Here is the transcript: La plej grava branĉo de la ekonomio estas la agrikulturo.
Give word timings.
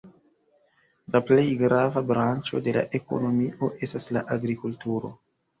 La 1.15 1.21
plej 1.27 1.43
grava 1.59 2.03
branĉo 2.13 2.63
de 2.69 2.75
la 2.79 2.85
ekonomio 3.01 3.73
estas 3.89 4.11
la 4.19 4.25
agrikulturo. 4.39 5.17